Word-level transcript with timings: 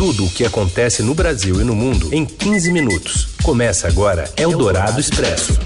Tudo 0.00 0.24
o 0.24 0.30
que 0.30 0.46
acontece 0.46 1.02
no 1.02 1.14
Brasil 1.14 1.60
e 1.60 1.64
no 1.64 1.74
mundo 1.74 2.08
em 2.10 2.24
15 2.24 2.72
minutos. 2.72 3.34
Começa 3.42 3.86
agora 3.86 4.32
Eldorado 4.34 4.98
Expresso. 4.98 5.60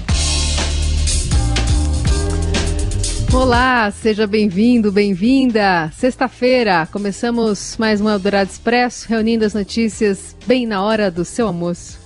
Olá, 3.33 3.89
seja 3.91 4.27
bem-vindo, 4.27 4.91
bem-vinda. 4.91 5.89
Sexta-feira, 5.95 6.85
começamos 6.91 7.77
mais 7.79 8.01
um 8.01 8.09
Eldorado 8.09 8.51
Expresso, 8.51 9.07
reunindo 9.07 9.45
as 9.45 9.53
notícias 9.53 10.35
bem 10.45 10.67
na 10.67 10.83
hora 10.83 11.09
do 11.09 11.23
seu 11.23 11.47
almoço. 11.47 11.97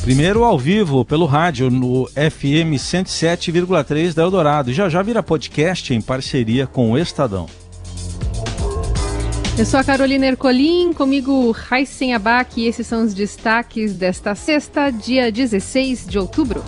Primeiro 0.00 0.44
ao 0.44 0.56
vivo 0.56 1.04
pelo 1.04 1.26
rádio 1.26 1.70
no 1.70 2.06
FM 2.10 2.78
107,3 2.78 4.14
da 4.14 4.22
Eldorado. 4.22 4.72
Já 4.72 4.88
já 4.88 5.02
vira 5.02 5.24
podcast 5.24 5.92
em 5.92 6.00
parceria 6.00 6.68
com 6.68 6.92
o 6.92 6.96
Estadão. 6.96 7.48
Eu 9.58 9.66
sou 9.66 9.80
a 9.80 9.82
Carolina 9.82 10.24
Ercolim, 10.24 10.92
comigo 10.92 11.50
Raíssen 11.50 12.14
Abac 12.14 12.60
e 12.60 12.68
esses 12.68 12.86
são 12.86 13.04
os 13.04 13.12
destaques 13.12 13.96
desta 13.96 14.32
sexta, 14.36 14.88
dia 14.88 15.32
16 15.32 16.06
de 16.06 16.16
outubro. 16.16 16.64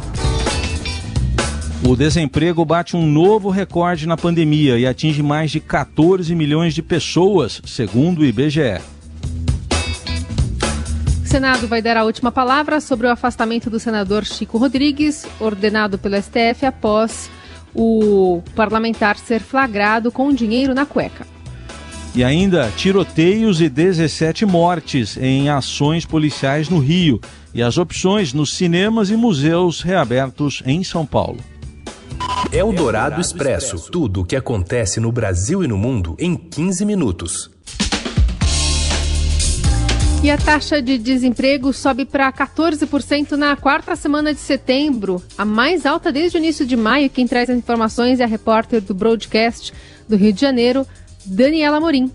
O 1.89 1.95
desemprego 1.95 2.65
bate 2.65 2.97
um 2.97 3.07
novo 3.07 3.49
recorde 3.49 4.09
na 4.09 4.17
pandemia 4.17 4.77
e 4.77 4.89
atinge 4.89 5.23
mais 5.23 5.53
de 5.53 5.61
14 5.61 6.35
milhões 6.35 6.75
de 6.75 6.83
pessoas, 6.83 7.63
segundo 7.65 8.23
o 8.23 8.25
IBGE. 8.25 8.81
O 11.23 11.29
Senado 11.29 11.69
vai 11.69 11.81
dar 11.81 11.97
a 11.97 12.03
última 12.03 12.33
palavra 12.33 12.81
sobre 12.81 13.07
o 13.07 13.11
afastamento 13.11 13.71
do 13.71 13.79
senador 13.79 14.25
Chico 14.25 14.59
Rodrigues, 14.59 15.25
ordenado 15.39 15.97
pelo 15.97 16.21
STF 16.21 16.67
após 16.67 17.31
o 17.73 18.43
parlamentar 18.57 19.17
ser 19.17 19.39
flagrado 19.39 20.11
com 20.11 20.35
dinheiro 20.35 20.75
na 20.75 20.85
cueca. 20.85 21.25
E 22.13 22.25
ainda 22.25 22.71
tiroteios 22.77 23.61
e 23.61 23.69
17 23.69 24.45
mortes 24.45 25.17
em 25.17 25.49
ações 25.49 26.05
policiais 26.05 26.69
no 26.69 26.81
Rio 26.81 27.21
e 27.55 27.63
as 27.63 27.79
opções 27.79 28.33
nos 28.33 28.53
cinemas 28.55 29.11
e 29.11 29.17
museus 29.17 29.81
reabertos 29.81 30.61
em 30.67 30.83
São 30.83 31.07
Paulo. 31.07 31.39
Eldorado 32.53 33.21
Expresso 33.21 33.91
tudo 33.93 34.23
o 34.23 34.25
que 34.25 34.35
acontece 34.35 34.99
no 34.99 35.13
Brasil 35.13 35.63
e 35.63 35.69
no 35.69 35.79
mundo 35.79 36.17
em 36.19 36.35
15 36.35 36.85
minutos. 36.85 37.51
E 40.23 40.31
a 40.31 40.37
taxa 40.37 40.83
de 40.83 40.99
desemprego 40.99 41.73
sobe 41.73 42.05
para 42.05 42.31
14% 42.31 43.33
na 43.33 43.57
quarta 43.57 43.97
semana 43.97 44.35
de 44.35 44.41
setembro, 44.41 45.23
a 45.39 45.47
mais 45.47 45.87
alta 45.87 46.13
desde 46.13 46.37
o 46.37 46.39
início 46.39 46.67
de 46.67 46.77
maio. 46.77 47.09
Quem 47.09 47.27
traz 47.27 47.49
as 47.49 47.57
informações 47.57 48.21
é 48.21 48.25
a 48.25 48.27
repórter 48.27 48.83
do 48.83 48.93
Broadcast 48.93 49.73
do 50.07 50.17
Rio 50.17 50.33
de 50.33 50.41
Janeiro, 50.41 50.87
Daniela 51.25 51.81
Morim. 51.81 52.13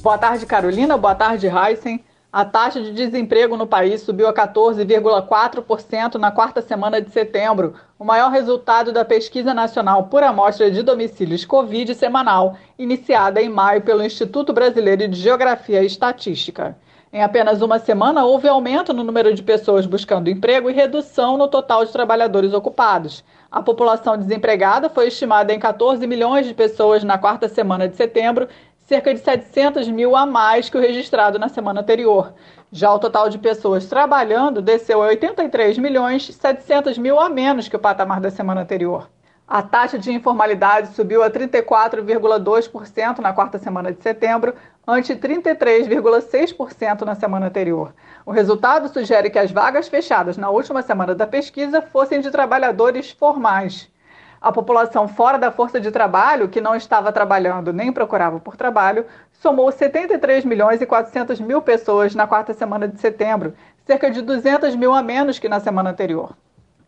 Boa 0.00 0.16
tarde, 0.16 0.46
Carolina. 0.46 0.96
Boa 0.96 1.14
tarde, 1.14 1.48
Heisen. 1.48 2.04
A 2.30 2.44
taxa 2.44 2.80
de 2.82 2.92
desemprego 2.92 3.56
no 3.56 3.66
país 3.66 4.02
subiu 4.02 4.28
a 4.28 4.34
14,4% 4.34 6.16
na 6.16 6.30
quarta 6.30 6.60
semana 6.60 7.00
de 7.00 7.10
setembro, 7.10 7.74
o 7.98 8.04
maior 8.04 8.30
resultado 8.30 8.92
da 8.92 9.02
pesquisa 9.02 9.54
nacional 9.54 10.04
por 10.04 10.22
amostra 10.22 10.70
de 10.70 10.82
domicílios 10.82 11.46
Covid 11.46 11.94
semanal, 11.94 12.56
iniciada 12.78 13.40
em 13.40 13.48
maio 13.48 13.80
pelo 13.80 14.04
Instituto 14.04 14.52
Brasileiro 14.52 15.08
de 15.08 15.18
Geografia 15.18 15.82
e 15.82 15.86
Estatística. 15.86 16.76
Em 17.10 17.22
apenas 17.22 17.62
uma 17.62 17.78
semana, 17.78 18.26
houve 18.26 18.46
aumento 18.46 18.92
no 18.92 19.02
número 19.02 19.32
de 19.32 19.42
pessoas 19.42 19.86
buscando 19.86 20.28
emprego 20.28 20.68
e 20.68 20.74
redução 20.74 21.38
no 21.38 21.48
total 21.48 21.82
de 21.86 21.92
trabalhadores 21.92 22.52
ocupados. 22.52 23.24
A 23.50 23.62
população 23.62 24.18
desempregada 24.18 24.90
foi 24.90 25.08
estimada 25.08 25.54
em 25.54 25.58
14 25.58 26.06
milhões 26.06 26.46
de 26.46 26.52
pessoas 26.52 27.02
na 27.02 27.16
quarta 27.16 27.48
semana 27.48 27.88
de 27.88 27.96
setembro, 27.96 28.46
cerca 28.86 29.12
de 29.14 29.20
700 29.20 29.88
mil 29.88 30.14
a 30.14 30.26
mais 30.26 30.68
que 30.68 30.76
o 30.76 30.80
registrado 30.80 31.38
na 31.38 31.48
semana 31.48 31.80
anterior. 31.80 32.34
Já 32.70 32.92
o 32.92 32.98
total 32.98 33.30
de 33.30 33.38
pessoas 33.38 33.86
trabalhando 33.86 34.60
desceu 34.60 35.02
a 35.02 35.06
83 35.06 35.78
milhões 35.78 36.26
700 36.26 36.98
mil 36.98 37.18
a 37.18 37.30
menos 37.30 37.68
que 37.68 37.76
o 37.76 37.78
patamar 37.78 38.20
da 38.20 38.30
semana 38.30 38.60
anterior. 38.60 39.08
A 39.50 39.62
taxa 39.62 39.98
de 39.98 40.12
informalidade 40.12 40.88
subiu 40.88 41.22
a 41.22 41.30
34,2% 41.30 43.20
na 43.20 43.32
quarta 43.32 43.58
semana 43.58 43.90
de 43.90 44.02
setembro, 44.02 44.52
ante 44.86 45.16
33,6% 45.16 47.00
na 47.00 47.14
semana 47.14 47.46
anterior. 47.46 47.94
O 48.26 48.30
resultado 48.30 48.88
sugere 48.88 49.30
que 49.30 49.38
as 49.38 49.50
vagas 49.50 49.88
fechadas 49.88 50.36
na 50.36 50.50
última 50.50 50.82
semana 50.82 51.14
da 51.14 51.26
pesquisa 51.26 51.80
fossem 51.80 52.20
de 52.20 52.30
trabalhadores 52.30 53.10
formais. 53.10 53.90
A 54.38 54.52
população 54.52 55.08
fora 55.08 55.38
da 55.38 55.50
força 55.50 55.80
de 55.80 55.90
trabalho, 55.90 56.50
que 56.50 56.60
não 56.60 56.76
estava 56.76 57.10
trabalhando 57.10 57.72
nem 57.72 57.90
procurava 57.90 58.38
por 58.38 58.54
trabalho, 58.54 59.06
somou 59.32 59.72
73 59.72 60.44
milhões 60.44 60.82
e 60.82 60.86
400 60.86 61.40
mil 61.40 61.62
pessoas 61.62 62.14
na 62.14 62.26
quarta 62.26 62.52
semana 62.52 62.86
de 62.86 63.00
setembro, 63.00 63.54
cerca 63.86 64.10
de 64.10 64.20
200 64.20 64.76
mil 64.76 64.92
a 64.92 65.02
menos 65.02 65.38
que 65.38 65.48
na 65.48 65.58
semana 65.58 65.88
anterior. 65.88 66.34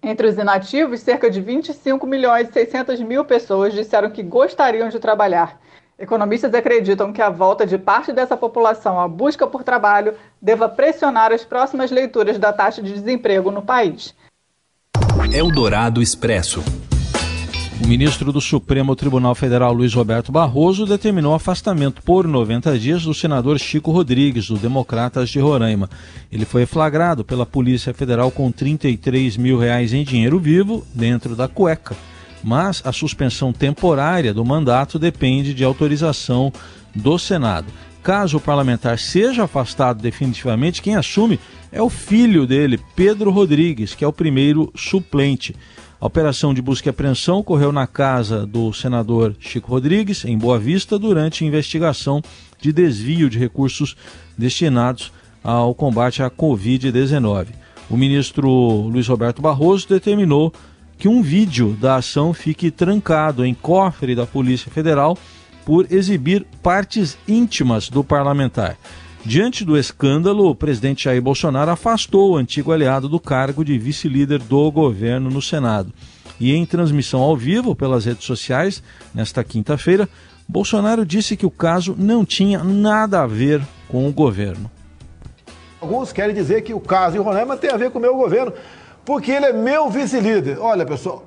Entre 0.03 0.27
os 0.27 0.38
inativos, 0.38 1.00
cerca 1.00 1.31
de 1.31 1.41
25 1.41 2.06
milhões 2.06 2.49
e 2.49 2.53
600 2.53 3.00
mil 3.00 3.25
pessoas 3.25 3.75
disseram 3.75 4.11
que 4.11 4.22
gostariam 4.22 4.88
de 4.88 4.99
trabalhar. 4.99 5.61
Economistas 5.99 6.55
acreditam 6.55 7.12
que 7.12 7.21
a 7.21 7.28
volta 7.28 7.66
de 7.66 7.77
parte 7.77 8.11
dessa 8.11 8.34
população 8.34 8.99
à 8.99 9.06
busca 9.06 9.47
por 9.47 9.62
trabalho 9.62 10.15
deva 10.41 10.66
pressionar 10.66 11.31
as 11.31 11.44
próximas 11.44 11.91
leituras 11.91 12.38
da 12.38 12.50
taxa 12.50 12.81
de 12.81 12.94
desemprego 12.94 13.50
no 13.50 13.61
país. 13.61 14.15
Eldorado 15.31 16.00
Expresso. 16.00 16.65
O 17.83 17.87
ministro 17.87 18.31
do 18.31 18.43
Supremo 18.43 18.95
Tribunal 18.95 19.35
Federal, 19.35 19.73
Luiz 19.73 19.95
Roberto 19.95 20.31
Barroso, 20.31 20.85
determinou 20.85 21.35
afastamento 21.35 22.03
por 22.03 22.29
90 22.29 22.79
dias 22.79 23.05
do 23.05 23.15
senador 23.15 23.59
Chico 23.59 23.91
Rodrigues, 23.91 24.49
do 24.49 24.59
Democratas 24.59 25.31
de 25.31 25.41
Roraima. 25.41 25.89
Ele 26.31 26.45
foi 26.45 26.67
flagrado 26.67 27.25
pela 27.25 27.47
Polícia 27.47 27.95
Federal 27.95 28.31
com 28.31 28.53
33 28.53 29.39
mil 29.39 29.59
reais 29.59 29.95
em 29.95 30.05
dinheiro 30.05 30.39
vivo 30.39 30.87
dentro 30.95 31.35
da 31.35 31.49
cueca. 31.49 31.97
Mas 32.45 32.83
a 32.85 32.93
suspensão 32.93 33.51
temporária 33.51 34.35
do 34.35 34.45
mandato 34.45 34.99
depende 34.99 35.55
de 35.55 35.65
autorização 35.65 36.53
do 36.95 37.19
Senado. 37.19 37.73
Caso 38.03 38.37
o 38.37 38.41
parlamentar 38.41 38.99
seja 38.99 39.45
afastado 39.45 40.03
definitivamente, 40.03 40.83
quem 40.83 40.97
assume 40.97 41.41
é 41.73 41.81
o 41.81 41.89
filho 41.89 42.47
dele, 42.47 42.79
Pedro 42.95 43.31
Rodrigues, 43.31 43.95
que 43.95 44.05
é 44.05 44.09
o 44.09 44.12
primeiro 44.12 44.71
suplente. 44.75 45.55
A 46.00 46.06
operação 46.06 46.55
de 46.55 46.62
busca 46.62 46.88
e 46.88 46.91
apreensão 46.91 47.41
ocorreu 47.41 47.71
na 47.71 47.87
casa 47.87 48.47
do 48.47 48.72
senador 48.72 49.37
Chico 49.38 49.71
Rodrigues, 49.71 50.25
em 50.25 50.38
Boa 50.38 50.59
Vista, 50.59 50.99
durante 50.99 51.44
investigação 51.44 52.22
de 52.59 52.72
desvio 52.72 53.28
de 53.28 53.38
recursos 53.38 53.94
destinados 54.37 55.12
ao 55.44 55.75
combate 55.75 56.22
à 56.22 56.31
Covid-19. 56.31 57.49
O 57.91 57.99
ministro 57.99 58.49
Luiz 58.49 59.09
Roberto 59.09 59.43
Barroso 59.43 59.87
determinou 59.87 60.50
que 60.97 61.06
um 61.06 61.21
vídeo 61.21 61.77
da 61.78 61.97
ação 61.97 62.32
fique 62.32 62.71
trancado 62.71 63.44
em 63.44 63.53
cofre 63.53 64.15
da 64.15 64.25
Polícia 64.25 64.71
Federal 64.71 65.19
por 65.67 65.87
exibir 65.93 66.47
partes 66.62 67.19
íntimas 67.28 67.91
do 67.91 68.03
parlamentar. 68.03 68.78
Diante 69.25 69.66
do 69.66 69.76
escândalo, 69.76 70.48
o 70.48 70.54
presidente 70.54 71.04
Jair 71.04 71.20
Bolsonaro 71.20 71.70
afastou 71.70 72.32
o 72.32 72.36
antigo 72.36 72.72
aliado 72.72 73.06
do 73.06 73.20
cargo 73.20 73.62
de 73.62 73.78
vice-líder 73.78 74.38
do 74.38 74.70
governo 74.72 75.28
no 75.28 75.42
Senado. 75.42 75.92
E 76.41 76.54
em 76.54 76.64
transmissão 76.64 77.20
ao 77.20 77.36
vivo 77.36 77.76
pelas 77.76 78.06
redes 78.06 78.25
sociais, 78.25 78.82
nesta 79.14 79.44
quinta-feira, 79.44 80.08
Bolsonaro 80.48 81.04
disse 81.04 81.36
que 81.36 81.44
o 81.44 81.50
caso 81.50 81.94
não 81.98 82.25
tinha 82.25 82.64
nada 82.64 83.20
a 83.20 83.26
ver 83.26 83.60
com 83.88 84.08
o 84.08 84.12
governo. 84.12 84.70
Alguns 85.81 86.12
querem 86.12 86.34
dizer 86.34 86.62
que 86.62 86.72
o 86.72 86.81
caso 86.81 87.12
de 87.12 87.22
Roraima 87.22 87.58
tem 87.58 87.70
a 87.70 87.76
ver 87.76 87.91
com 87.91 87.98
o 87.98 88.02
meu 88.02 88.16
governo, 88.16 88.54
porque 89.04 89.31
ele 89.31 89.47
é 89.47 89.52
meu 89.52 89.91
vice-líder. 89.91 90.58
Olha, 90.58 90.87
pessoal, 90.87 91.26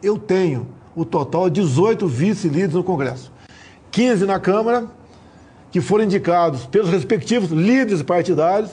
eu 0.00 0.16
tenho 0.16 0.68
o 0.94 1.04
total 1.04 1.50
de 1.50 1.60
18 1.62 2.06
vice-líderes 2.06 2.74
no 2.74 2.84
Congresso. 2.84 3.32
15 3.90 4.24
na 4.24 4.38
Câmara 4.38 4.86
que 5.70 5.80
foram 5.80 6.04
indicados 6.04 6.66
pelos 6.66 6.90
respectivos 6.90 7.50
líderes 7.50 8.02
partidários, 8.02 8.70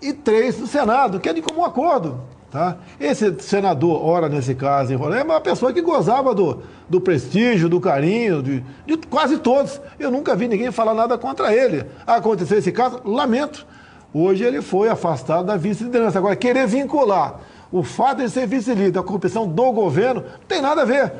e 0.00 0.12
três 0.12 0.58
no 0.58 0.66
Senado, 0.66 1.18
que 1.18 1.28
é 1.28 1.32
de 1.32 1.40
comum 1.40 1.64
acordo. 1.64 2.20
Tá? 2.50 2.76
Esse 3.00 3.34
senador, 3.40 4.04
ora 4.04 4.28
nesse 4.28 4.54
caso 4.54 4.92
em 4.92 4.96
Roraima, 4.96 5.32
é 5.32 5.36
uma 5.36 5.40
pessoa 5.40 5.72
que 5.72 5.82
gozava 5.82 6.32
do, 6.32 6.62
do 6.88 7.00
prestígio, 7.00 7.68
do 7.68 7.80
carinho, 7.80 8.40
de, 8.40 8.64
de 8.86 8.96
quase 9.08 9.38
todos. 9.38 9.80
Eu 9.98 10.08
nunca 10.08 10.36
vi 10.36 10.46
ninguém 10.46 10.70
falar 10.70 10.94
nada 10.94 11.18
contra 11.18 11.52
ele. 11.52 11.84
Aconteceu 12.06 12.58
esse 12.58 12.70
caso, 12.70 13.00
lamento. 13.04 13.66
Hoje 14.12 14.44
ele 14.44 14.62
foi 14.62 14.88
afastado 14.88 15.46
da 15.46 15.56
vice-liderança. 15.56 16.18
Agora, 16.18 16.36
querer 16.36 16.68
vincular 16.68 17.40
o 17.72 17.82
fato 17.82 18.18
de 18.18 18.30
ser 18.30 18.46
vice-líder 18.46 19.00
à 19.00 19.02
corrupção 19.02 19.48
do 19.48 19.72
governo, 19.72 20.20
não 20.20 20.46
tem 20.46 20.62
nada 20.62 20.82
a 20.82 20.84
ver. 20.84 21.12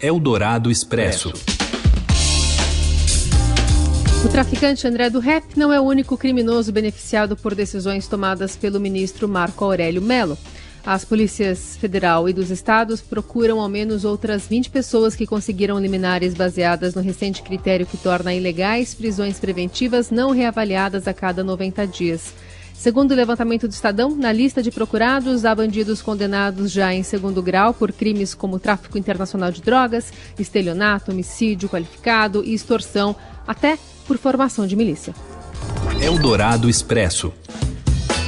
Eldorado 0.00 0.70
Expresso. 0.70 1.32
O 4.22 4.28
traficante 4.28 4.86
André 4.86 5.08
do 5.08 5.18
Rep 5.18 5.56
não 5.56 5.72
é 5.72 5.80
o 5.80 5.84
único 5.84 6.16
criminoso 6.16 6.70
beneficiado 6.70 7.36
por 7.36 7.54
decisões 7.54 8.06
tomadas 8.06 8.54
pelo 8.54 8.78
ministro 8.78 9.26
Marco 9.26 9.64
Aurélio 9.64 10.02
Melo. 10.02 10.36
As 10.84 11.04
polícias 11.04 11.76
federal 11.78 12.28
e 12.28 12.32
dos 12.32 12.50
estados 12.50 13.00
procuram 13.00 13.60
ao 13.60 13.68
menos 13.68 14.04
outras 14.04 14.46
20 14.46 14.70
pessoas 14.70 15.14
que 15.16 15.26
conseguiram 15.26 15.78
liminares 15.78 16.34
baseadas 16.34 16.94
no 16.94 17.00
recente 17.00 17.42
critério 17.42 17.86
que 17.86 17.96
torna 17.96 18.34
ilegais 18.34 18.94
prisões 18.94 19.40
preventivas 19.40 20.10
não 20.10 20.32
reavaliadas 20.32 21.08
a 21.08 21.14
cada 21.14 21.42
90 21.42 21.86
dias. 21.86 22.34
Segundo 22.80 23.10
o 23.10 23.14
levantamento 23.14 23.68
do 23.68 23.72
Estadão, 23.72 24.16
na 24.16 24.32
lista 24.32 24.62
de 24.62 24.70
procurados 24.70 25.44
há 25.44 25.54
bandidos 25.54 26.00
condenados 26.00 26.72
já 26.72 26.94
em 26.94 27.02
segundo 27.02 27.42
grau 27.42 27.74
por 27.74 27.92
crimes 27.92 28.32
como 28.32 28.58
tráfico 28.58 28.96
internacional 28.96 29.52
de 29.52 29.60
drogas, 29.60 30.10
estelionato, 30.38 31.12
homicídio 31.12 31.68
qualificado 31.68 32.42
e 32.42 32.54
extorsão, 32.54 33.14
até 33.46 33.78
por 34.06 34.16
formação 34.16 34.66
de 34.66 34.76
milícia. 34.76 35.14
Eldorado 36.00 36.70
Expresso. 36.70 37.30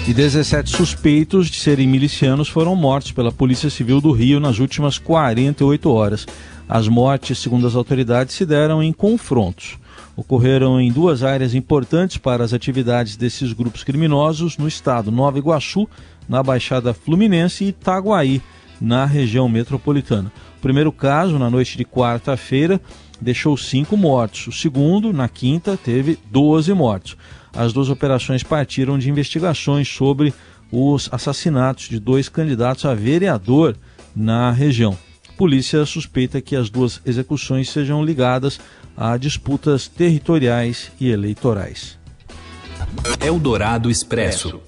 E 0.07 0.13
17 0.13 0.77
suspeitos 0.77 1.49
de 1.49 1.59
serem 1.59 1.89
milicianos 1.89 2.51
foram 2.51 2.77
mortos 2.77 3.13
pela 3.13 3.33
Polícia 3.33 3.71
Civil 3.71 4.03
do 4.03 4.13
Rio 4.13 4.39
nas 4.39 4.59
últimas 4.59 4.99
48 4.99 5.91
horas. 5.91 6.27
As 6.69 6.87
mortes, 6.89 7.39
segundo 7.39 7.67
as 7.67 7.75
autoridades, 7.75 8.35
se 8.35 8.45
deram 8.45 8.83
em 8.83 8.93
confrontos. 8.93 9.79
Ocorreram 10.17 10.81
em 10.81 10.93
duas 10.93 11.23
áreas 11.23 11.55
importantes 11.55 12.19
para 12.19 12.45
as 12.45 12.53
atividades 12.53 13.17
desses 13.17 13.53
grupos 13.53 13.83
criminosos 13.83 14.59
no 14.59 14.69
estado: 14.69 15.11
Nova 15.11 15.39
Iguaçu, 15.39 15.89
na 16.29 16.43
Baixada 16.43 16.93
Fluminense, 16.93 17.65
e 17.65 17.69
Itaguaí, 17.69 18.43
na 18.81 19.07
região 19.07 19.49
metropolitana. 19.49 20.31
O 20.59 20.61
primeiro 20.61 20.93
caso, 20.93 21.39
na 21.39 21.49
noite 21.49 21.79
de 21.79 21.85
quarta-feira, 21.85 22.81
deixou 23.21 23.57
cinco 23.57 23.97
mortos. 23.97 24.49
O 24.49 24.53
segundo, 24.53 25.13
na 25.13 25.29
quinta, 25.29 25.77
teve 25.77 26.19
12 26.31 26.73
mortos. 26.75 27.17
As 27.55 27.73
duas 27.73 27.89
operações 27.89 28.43
partiram 28.43 28.99
de 28.99 29.09
investigações 29.09 29.89
sobre 29.89 30.33
os 30.71 31.09
assassinatos 31.13 31.89
de 31.89 31.99
dois 31.99 32.29
candidatos 32.29 32.85
a 32.85 32.95
vereador 32.95 33.77
na 34.15 34.51
região. 34.51 34.97
A 35.43 35.45
polícia 35.45 35.85
suspeita 35.85 36.41
que 36.41 36.55
as 36.55 36.71
duas 36.71 37.01
execuções 37.05 37.69
sejam 37.69 38.05
ligadas 38.05 38.61
a 38.97 39.17
disputas 39.17 39.89
territoriais 39.89 40.93
e 41.01 41.11
eleitorais. 41.11 41.99
Eldorado 43.21 43.91
Expresso. 43.91 44.63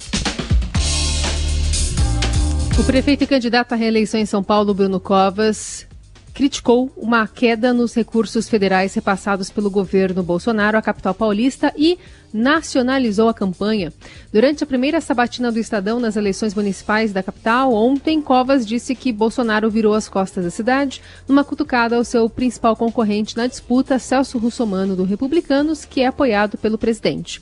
O 2.77 2.83
prefeito 2.83 3.23
e 3.23 3.27
candidato 3.29 3.73
à 3.73 3.77
reeleição 3.77 4.19
em 4.19 4.27
São 4.27 4.43
Paulo, 4.43 4.75
Bruno 4.75 4.99
Covas, 4.99 5.87
criticou 6.35 6.93
uma 6.97 7.29
queda 7.29 7.73
nos 7.73 7.95
recursos 7.95 8.49
federais 8.49 8.93
repassados 8.93 9.51
pelo 9.51 9.71
governo 9.71 10.21
Bolsonaro 10.21 10.77
à 10.77 10.83
capital 10.83 11.15
paulista 11.15 11.73
e 11.77 11.97
nacionalizou 12.33 13.29
a 13.29 13.35
campanha. 13.35 13.93
Durante 14.33 14.65
a 14.65 14.67
primeira 14.67 15.01
sabatina 15.01 15.53
do 15.53 15.61
Estadão 15.61 16.01
nas 16.01 16.17
eleições 16.17 16.53
municipais 16.53 17.13
da 17.13 17.23
capital, 17.23 17.73
ontem, 17.73 18.21
Covas 18.21 18.67
disse 18.67 18.97
que 18.97 19.13
Bolsonaro 19.13 19.71
virou 19.71 19.95
as 19.95 20.09
costas 20.09 20.45
da 20.45 20.51
cidade 20.51 21.01
numa 21.29 21.45
cutucada 21.45 21.95
ao 21.95 22.05
seu 22.05 22.29
principal 22.29 22.75
concorrente 22.75 23.37
na 23.37 23.47
disputa, 23.47 24.01
Celso 24.01 24.37
Russomano, 24.37 24.97
do 24.97 25.05
Republicanos, 25.05 25.85
que 25.85 26.01
é 26.01 26.07
apoiado 26.09 26.59
pelo 26.59 26.77
presidente. 26.77 27.41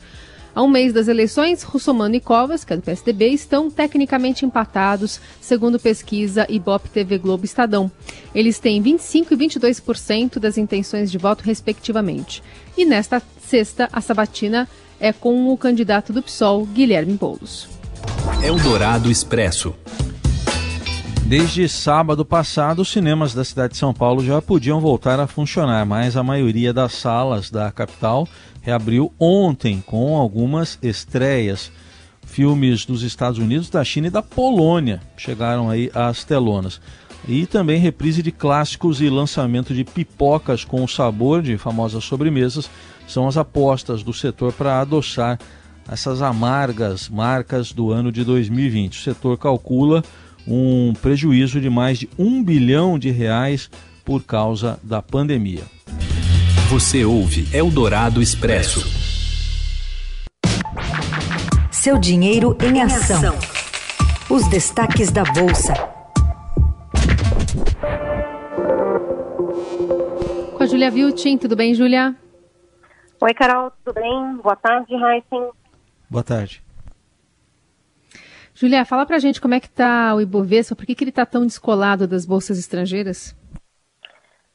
A 0.55 0.63
um 0.63 0.69
mês 0.69 0.93
das 0.93 1.09
eleições, 1.09 1.63
Russomano 1.63 2.15
e 2.15 2.21
Covas, 2.21 2.63
que 2.63 2.75
é 2.75 2.77
do 2.77 2.83
PSDB, 2.83 3.29
estão 3.29 3.71
tecnicamente 3.71 4.45
empatados, 4.45 5.19
segundo 5.41 5.81
pesquisa 5.81 6.47
Ibope 6.47 6.91
TV 6.91 7.17
Globo 7.17 7.47
Estadão. 7.47 7.91
Eles 8.35 8.59
têm 8.59 8.83
25% 8.83 9.29
e 9.31 9.37
22% 9.37 10.39
das 10.39 10.59
intenções 10.59 11.11
de 11.11 11.17
voto, 11.17 11.43
respectivamente. 11.43 12.43
E 12.77 12.85
nesta 12.85 13.23
sexta, 13.41 13.89
a 13.91 14.03
sabatina 14.03 14.69
é 15.01 15.11
com 15.11 15.51
o 15.51 15.57
candidato 15.57 16.13
do 16.13 16.23
PSOL, 16.23 16.67
Guilherme 16.67 17.15
Boulos. 17.15 17.67
Eldorado 18.45 19.11
Expresso. 19.11 19.75
Desde 21.25 21.67
sábado 21.67 22.27
passado, 22.27 22.83
os 22.83 22.93
cinemas 22.93 23.33
da 23.33 23.43
cidade 23.43 23.73
de 23.73 23.79
São 23.79 23.95
Paulo 23.95 24.23
já 24.23 24.43
podiam 24.43 24.81
voltar 24.81 25.19
a 25.19 25.27
funcionar, 25.27 25.87
mas 25.87 26.15
a 26.15 26.23
maioria 26.23 26.75
das 26.75 26.93
salas 26.93 27.51
da 27.51 27.73
capital 27.73 28.29
reabriu 28.63 29.13
ontem 29.19 29.83
com 29.85 30.17
algumas 30.17 30.79
estreias. 30.81 31.71
Filmes 32.25 32.87
dos 32.87 33.03
Estados 33.03 33.39
Unidos, 33.39 33.69
da 33.69 33.85
China 33.85 34.07
e 34.07 34.11
da 34.11 34.23
Polônia 34.23 35.03
chegaram 35.19 35.69
aí 35.69 35.91
às 35.93 36.25
telonas. 36.25 36.81
E 37.29 37.47
também 37.47 37.79
reprise 37.79 38.23
de 38.23 38.33
clássicos 38.33 39.01
e 39.01 39.11
lançamento 39.11 39.75
de 39.75 39.85
pipocas 39.85 40.65
com 40.65 40.83
o 40.83 40.89
sabor 40.89 41.43
de 41.43 41.59
famosas 41.59 42.05
sobremesas 42.05 42.71
são 43.07 43.29
as 43.29 43.37
apostas 43.37 44.03
do 44.03 44.13
setor 44.13 44.53
para 44.53 44.81
adoçar 44.81 45.39
essas 45.91 46.23
amargas 46.23 47.09
marcas 47.09 47.73
do 47.73 47.91
ano 47.91 48.11
de 48.11 48.25
2020. 48.25 48.99
O 48.99 49.03
setor 49.03 49.37
calcula 49.37 50.03
um 50.47 50.93
prejuízo 50.95 51.61
de 51.61 51.69
mais 51.69 51.99
de 51.99 52.09
um 52.19 52.43
bilhão 52.43 52.99
de 52.99 53.11
reais 53.11 53.71
por 54.05 54.23
causa 54.23 54.79
da 54.83 55.03
pandemia. 55.03 55.63
Você 56.73 57.05
ouve 57.05 57.55
Eldorado 57.55 58.23
Expresso. 58.23 58.81
Seu 61.71 61.99
dinheiro 61.99 62.57
em 62.65 62.81
ação. 62.81 63.35
Os 64.31 64.49
destaques 64.49 65.11
da 65.11 65.23
Bolsa. 65.23 65.75
Com 70.57 70.63
a 70.63 70.67
Julia 70.67 70.91
Viltin, 70.91 71.37
tudo 71.37 71.55
bem, 71.55 71.75
Julia? 71.75 72.17
Oi, 73.21 73.35
Carol, 73.35 73.71
tudo 73.85 73.95
bem? 73.95 74.37
Boa 74.43 74.57
tarde, 74.57 74.95
Heisen. 74.95 75.51
Boa 76.09 76.25
tarde. 76.25 76.65
Julia, 78.55 78.87
fala 78.87 79.05
pra 79.05 79.19
gente 79.19 79.43
como 79.43 79.53
é 79.53 79.61
que 79.61 79.69
tá 79.69 80.15
o 80.15 80.23
Ibovespa, 80.23 80.75
por 80.75 80.87
que, 80.87 80.95
que 80.95 81.05
ele 81.05 81.13
tá 81.13 81.27
tão 81.27 81.45
descolado 81.45 82.09
das 82.09 82.25
bolsas 82.25 82.59
estrangeiras? 82.59 83.37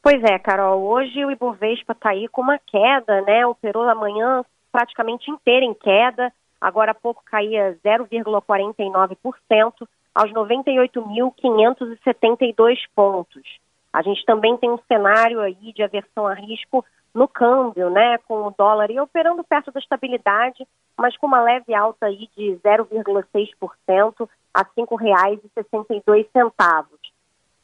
Pois 0.09 0.23
é, 0.23 0.39
Carol, 0.39 0.83
hoje 0.83 1.25
o 1.25 1.31
Ibovespa 1.31 1.91
está 1.91 2.11
aí 2.11 2.29
com 2.29 2.41
uma 2.41 2.57
queda, 2.57 3.21
né? 3.23 3.45
Operou 3.45 3.83
amanhã 3.89 4.41
praticamente 4.71 5.29
inteira 5.29 5.65
em 5.65 5.73
queda, 5.73 6.31
agora 6.61 6.91
há 6.91 6.95
pouco 6.95 7.21
caía 7.25 7.77
0,49% 7.83 9.85
aos 10.15 10.31
98.572 10.31 12.77
pontos. 12.95 13.43
A 13.91 14.01
gente 14.01 14.23
também 14.23 14.55
tem 14.55 14.69
um 14.69 14.79
cenário 14.87 15.41
aí 15.41 15.73
de 15.73 15.83
aversão 15.83 16.25
a 16.25 16.33
risco 16.33 16.85
no 17.13 17.27
câmbio, 17.27 17.89
né, 17.89 18.17
com 18.19 18.47
o 18.47 18.53
dólar 18.57 18.89
e 18.89 18.97
operando 19.01 19.43
perto 19.43 19.73
da 19.73 19.81
estabilidade, 19.81 20.65
mas 20.97 21.17
com 21.17 21.27
uma 21.27 21.41
leve 21.41 21.75
alta 21.75 22.05
aí 22.05 22.29
de 22.33 22.57
0,6% 22.63 24.29
a 24.53 24.61
R$ 24.61 24.67
5,62. 24.77 27.16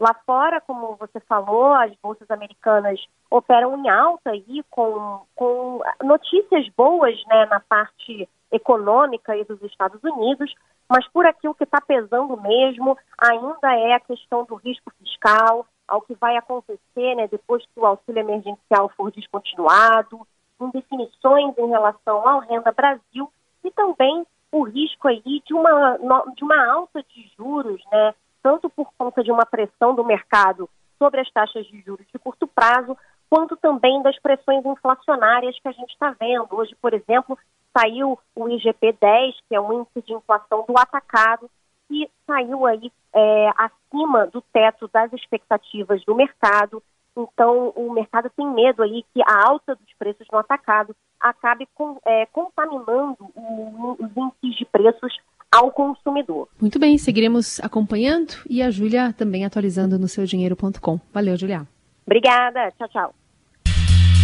Lá 0.04 0.14
fora, 0.26 0.60
como 0.60 0.98
você 0.98 1.18
falou, 1.22 1.74
as 1.76 1.96
bolsas 2.04 2.30
americanas 2.30 3.00
operam 3.32 3.78
em 3.78 3.90
alta 3.90 4.32
aí 4.32 4.62
com, 4.70 5.22
com 5.34 5.80
notícias 6.04 6.68
boas 6.76 7.16
né, 7.28 7.46
na 7.46 7.62
parte 7.62 8.28
econômica 8.52 9.32
aí 9.32 9.46
dos 9.46 9.62
Estados 9.62 10.04
Unidos, 10.04 10.54
mas 10.90 11.08
por 11.08 11.26
aqui 11.26 11.48
o 11.48 11.56
que 11.56 11.64
está 11.64 11.80
pesando 11.80 12.36
mesmo 12.42 12.98
ainda 13.18 13.78
é 13.78 13.94
a 13.94 14.00
questão 14.02 14.44
do 14.44 14.56
risco 14.56 14.92
fiscal, 15.00 15.66
ao 15.88 16.02
que 16.02 16.16
vai 16.16 16.36
acontecer 16.36 17.16
né, 17.16 17.30
depois 17.30 17.64
que 17.66 17.80
o 17.80 17.86
auxílio 17.86 18.20
emergencial 18.20 18.90
for 18.98 19.10
descontinuado, 19.10 20.28
indefinições 20.60 21.58
em 21.58 21.70
relação 21.70 22.28
ao 22.28 22.42
Renda 22.42 22.74
Brasil 22.74 23.32
e 23.64 23.72
também 23.72 24.28
o 24.52 24.64
risco 24.64 25.08
aí 25.08 25.42
de 25.46 25.54
uma, 25.54 25.98
de 26.36 26.44
uma 26.44 26.74
alta 26.74 27.02
de 27.04 27.32
juros, 27.38 27.82
né, 27.90 28.14
tanto 28.44 28.70
por 28.70 28.92
conta 28.98 29.24
de 29.24 29.32
uma 29.32 29.46
pressão 29.46 29.96
do 29.96 30.04
mercado 30.04 30.70
sobre 31.00 31.22
as 31.22 31.32
taxas 31.32 31.66
de 31.66 31.82
juros 31.82 32.06
de 32.14 32.20
curto 32.20 32.46
prazo, 32.46 32.98
quanto 33.30 33.56
também 33.58 34.02
das 34.04 34.20
pressões 34.20 34.64
inflacionárias 34.64 35.58
que 35.60 35.68
a 35.68 35.72
gente 35.72 35.92
está 35.92 36.16
vendo. 36.20 36.48
Hoje, 36.52 36.76
por 36.80 36.94
exemplo, 36.94 37.40
saiu 37.76 38.20
o 38.36 38.46
IGP-10, 38.46 39.34
que 39.48 39.56
é 39.56 39.60
um 39.60 39.82
índice 39.82 40.02
de 40.04 40.14
inflação 40.14 40.66
do 40.68 40.78
atacado, 40.78 41.50
que 41.88 42.10
saiu 42.28 42.66
aí 42.66 42.92
é, 43.14 43.50
acima 43.58 44.28
do 44.28 44.42
teto 44.54 44.88
das 44.90 45.12
expectativas 45.14 46.04
do 46.06 46.14
mercado. 46.14 46.84
Então, 47.16 47.70
o 47.76 47.92
mercado 47.92 48.30
tem 48.36 48.48
medo 48.48 48.84
aí 48.84 49.04
que 49.14 49.22
a 49.22 49.48
alta 49.48 49.76
dos 49.76 49.94
preços 49.98 50.28
no 50.32 50.38
atacado 50.38 50.96
acabe 51.20 51.68
com, 51.74 51.98
é, 52.06 52.26
contaminando 52.28 53.32
os 53.36 54.18
índices 54.18 54.58
de 54.58 54.66
preços 54.66 55.18
ao 55.54 55.72
consumidor. 55.72 56.48
Muito 56.60 56.80
bem, 56.80 56.98
seguiremos 56.98 57.60
acompanhando 57.60 58.34
e 58.50 58.60
a 58.64 58.72
Júlia 58.72 59.14
também 59.16 59.46
atualizando 59.46 60.00
no 60.00 60.08
seudinheiro.com. 60.08 61.00
Valeu, 61.14 61.38
Júlia. 61.38 61.68
Obrigada. 62.08 62.72
Tchau, 62.72 62.90
tchau. 62.90 63.16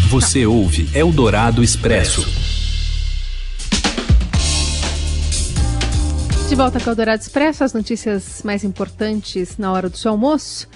Você 0.09 0.48
ouve 0.48 0.89
Eldorado 0.98 1.63
Expresso. 1.63 2.21
De 6.50 6.55
volta 6.55 6.79
com 6.79 6.88
o 6.88 6.93
Eldorado 6.93 7.21
Expresso, 7.21 7.63
as 7.63 7.74
notícias 7.75 8.41
mais 8.41 8.63
importantes 8.63 9.59
na 9.59 9.71
hora 9.71 9.88
do 9.88 9.98
seu 9.98 10.09
almoço. 10.09 10.67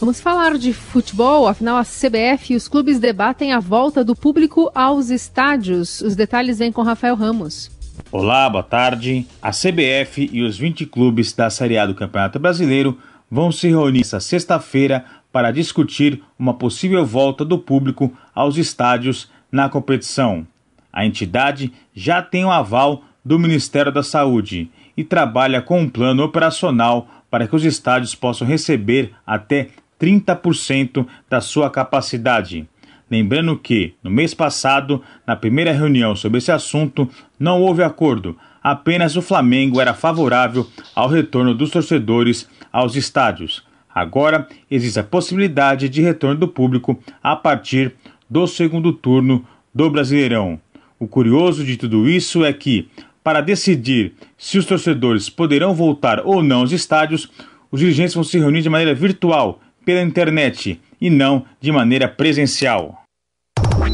Vamos 0.00 0.20
falar 0.20 0.58
de 0.58 0.72
futebol, 0.72 1.46
afinal 1.46 1.76
a 1.76 1.84
CBF 1.84 2.54
e 2.54 2.56
os 2.56 2.66
clubes 2.66 2.98
debatem 2.98 3.52
a 3.52 3.60
volta 3.60 4.02
do 4.02 4.16
público 4.16 4.68
aos 4.74 5.10
estádios. 5.10 6.00
Os 6.00 6.16
detalhes 6.16 6.58
vêm 6.58 6.72
com 6.72 6.82
Rafael 6.82 7.14
Ramos. 7.14 7.70
Olá, 8.10 8.48
boa 8.48 8.62
tarde. 8.62 9.26
A 9.40 9.50
CBF 9.50 10.30
e 10.32 10.42
os 10.42 10.56
20 10.56 10.86
clubes 10.86 11.32
da 11.32 11.50
Série 11.50 11.76
A 11.76 11.84
do 11.84 11.94
Campeonato 11.94 12.38
Brasileiro 12.38 12.98
vão 13.30 13.52
se 13.52 13.68
reunir 13.68 14.00
esta 14.00 14.18
sexta-feira 14.18 15.04
para 15.30 15.50
discutir 15.50 16.22
uma 16.38 16.54
possível 16.54 17.04
volta 17.04 17.44
do 17.44 17.58
público 17.58 18.12
aos 18.34 18.56
estádios 18.56 19.30
na 19.50 19.68
competição. 19.68 20.46
A 20.92 21.04
entidade 21.04 21.72
já 21.94 22.22
tem 22.22 22.44
o 22.44 22.50
aval 22.50 23.04
do 23.24 23.38
Ministério 23.38 23.92
da 23.92 24.02
Saúde 24.02 24.70
e 24.96 25.04
trabalha 25.04 25.60
com 25.60 25.80
um 25.80 25.88
plano 25.88 26.22
operacional 26.22 27.08
para 27.30 27.46
que 27.46 27.56
os 27.56 27.64
estádios 27.64 28.14
possam 28.14 28.46
receber 28.46 29.12
até 29.26 29.68
30% 30.00 31.06
da 31.28 31.40
sua 31.40 31.70
capacidade. 31.70 32.66
Lembrando 33.12 33.58
que, 33.58 33.92
no 34.02 34.10
mês 34.10 34.32
passado, 34.32 35.02
na 35.26 35.36
primeira 35.36 35.70
reunião 35.70 36.16
sobre 36.16 36.38
esse 36.38 36.50
assunto, 36.50 37.06
não 37.38 37.60
houve 37.60 37.82
acordo, 37.82 38.38
apenas 38.62 39.16
o 39.16 39.20
Flamengo 39.20 39.82
era 39.82 39.92
favorável 39.92 40.66
ao 40.94 41.10
retorno 41.10 41.54
dos 41.54 41.68
torcedores 41.68 42.48
aos 42.72 42.96
estádios. 42.96 43.62
Agora 43.94 44.48
existe 44.70 44.98
a 44.98 45.04
possibilidade 45.04 45.90
de 45.90 46.00
retorno 46.00 46.40
do 46.40 46.48
público 46.48 46.98
a 47.22 47.36
partir 47.36 47.94
do 48.30 48.46
segundo 48.46 48.94
turno 48.94 49.44
do 49.74 49.90
Brasileirão. 49.90 50.58
O 50.98 51.06
curioso 51.06 51.66
de 51.66 51.76
tudo 51.76 52.08
isso 52.08 52.42
é 52.42 52.50
que, 52.50 52.88
para 53.22 53.42
decidir 53.42 54.14
se 54.38 54.56
os 54.56 54.64
torcedores 54.64 55.28
poderão 55.28 55.74
voltar 55.74 56.22
ou 56.24 56.42
não 56.42 56.60
aos 56.60 56.72
estádios, 56.72 57.30
os 57.70 57.78
dirigentes 57.78 58.14
vão 58.14 58.24
se 58.24 58.38
reunir 58.38 58.62
de 58.62 58.70
maneira 58.70 58.94
virtual, 58.94 59.60
pela 59.84 60.00
internet, 60.00 60.80
e 60.98 61.10
não 61.10 61.44
de 61.60 61.70
maneira 61.70 62.08
presencial. 62.08 63.01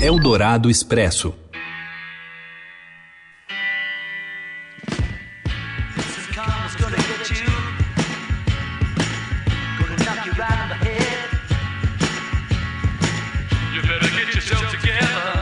Eldorado 0.01 0.71
Expresso. 0.71 1.35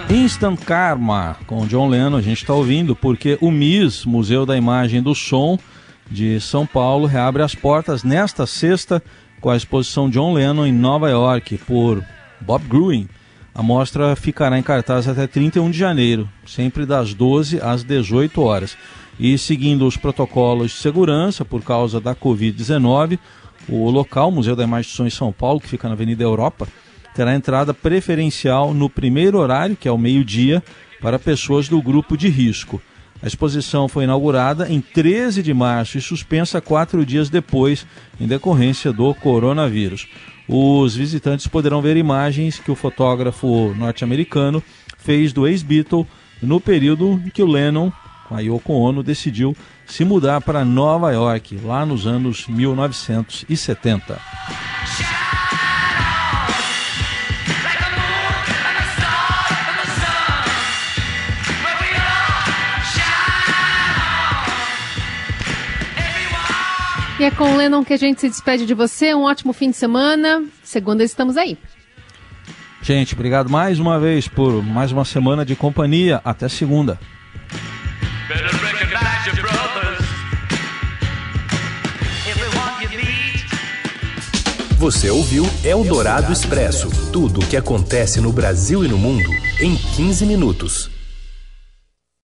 Instant 0.09 0.59
Karma 0.65 1.37
com 1.47 1.67
John 1.67 1.89
Lennon, 1.89 2.17
a 2.17 2.23
gente 2.23 2.39
está 2.39 2.55
ouvindo 2.55 2.97
porque 2.97 3.37
o 3.43 3.51
MIS, 3.51 4.07
Museu 4.07 4.47
da 4.47 4.57
Imagem 4.57 5.03
do 5.03 5.15
Som 5.15 5.59
de 6.11 6.41
São 6.41 6.65
Paulo, 6.67 7.07
reabre 7.07 7.43
as 7.43 7.55
portas 7.55 8.03
nesta 8.03 8.47
sexta 8.47 9.03
com 9.39 9.51
a 9.51 9.57
exposição 9.57 10.09
John 10.09 10.33
Lennon 10.33 10.67
em 10.67 10.73
Nova 10.73 11.11
York 11.11 11.59
por 11.59 12.03
Bob 12.41 12.65
Gruen. 12.67 13.07
A 13.57 13.63
mostra 13.63 14.15
ficará 14.15 14.59
em 14.59 14.63
cartaz 14.63 15.09
até 15.09 15.27
31 15.27 15.71
de 15.71 15.79
janeiro, 15.79 16.29
sempre 16.45 16.85
das 16.85 17.15
12 17.15 17.59
às 17.63 17.83
18 17.83 18.43
horas. 18.43 18.77
E 19.19 19.39
seguindo 19.39 19.87
os 19.87 19.97
protocolos 19.97 20.73
de 20.73 20.77
segurança 20.77 21.43
por 21.43 21.63
causa 21.63 21.99
da 21.99 22.15
Covid-19, 22.15 23.19
o 23.67 23.89
local, 23.89 24.31
Museu 24.31 24.55
da 24.55 24.65
Imagem 24.65 25.09
São 25.09 25.33
Paulo, 25.33 25.59
que 25.59 25.71
fica 25.71 25.89
na 25.89 25.95
Avenida 25.95 26.23
Europa, 26.23 26.69
terá 27.15 27.35
entrada 27.35 27.73
preferencial 27.73 28.75
no 28.75 28.91
primeiro 28.91 29.39
horário, 29.39 29.75
que 29.75 29.89
é 29.89 29.91
o 29.91 29.97
meio-dia, 29.97 30.63
para 31.01 31.19
pessoas 31.19 31.67
do 31.67 31.81
grupo 31.81 32.15
de 32.15 32.29
risco. 32.29 32.79
A 33.23 33.27
exposição 33.27 33.89
foi 33.89 34.05
inaugurada 34.05 34.71
em 34.71 34.83
13 34.83 35.43
de 35.43 35.55
março 35.55 35.97
e 35.97 36.03
suspensa 36.03 36.61
quatro 36.61 37.07
dias 37.07 37.31
depois, 37.31 37.87
em 38.21 38.27
decorrência 38.27 38.93
do 38.93 39.15
coronavírus. 39.15 40.07
Os 40.49 40.95
visitantes 40.95 41.47
poderão 41.47 41.83
ver 41.83 41.97
imagens 41.97 42.59
que 42.59 42.71
o 42.71 42.77
fotógrafo 42.77 43.75
norte-americano 43.77 44.63
fez 44.99 45.33
do 45.33 45.47
ex-Beatle 45.47 46.07
no 46.43 46.61
período 46.61 47.21
em 47.25 47.31
que 47.31 47.43
o 47.43 47.47
Lennon, 47.47 47.91
a 48.31 48.41
Yoko 48.41 48.73
Ono, 48.73 49.03
decidiu 49.03 49.57
se 49.87 50.05
mudar 50.05 50.41
para 50.41 50.65
Nova 50.65 51.13
York, 51.13 51.59
lá 51.65 51.85
nos 51.85 52.07
anos 52.07 52.47
1970. 52.47 54.66
E 67.19 67.25
é 67.25 67.31
com 67.31 67.45
o 67.51 67.57
Lennon 67.57 67.83
que 67.83 67.95
a 67.95 67.97
gente 67.97 68.21
se 68.21 68.29
despede 68.29 68.67
de 68.67 68.75
você. 68.75 69.15
Um 69.15 69.23
ótimo 69.23 69.55
fim 69.55 69.71
de 69.71 69.77
semana. 69.77 70.45
Segunda 70.63 71.03
estamos 71.03 71.39
aí. 71.39 71.57
Gente, 72.83 73.15
obrigado 73.15 73.49
mais 73.49 73.81
uma 73.81 73.99
vez 73.99 74.29
por 74.29 74.63
mais 74.63 74.93
uma 74.93 75.05
semana 75.05 75.45
de 75.45 75.57
companhia. 75.57 76.21
Até 76.23 76.47
segunda. 76.47 76.99
Você 84.79 85.09
ouviu 85.09 85.45
Eldorado 85.65 86.31
Expresso 86.31 86.91
tudo 87.11 87.41
o 87.41 87.47
que 87.47 87.57
acontece 87.57 88.21
no 88.21 88.31
Brasil 88.31 88.85
e 88.85 88.89
no 88.89 88.99
mundo 88.99 89.31
em 89.59 89.75
15 89.75 90.27
minutos. 90.27 90.96